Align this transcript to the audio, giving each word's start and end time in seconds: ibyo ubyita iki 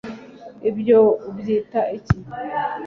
ibyo 0.69 0.99
ubyita 1.29 1.81
iki 1.97 2.17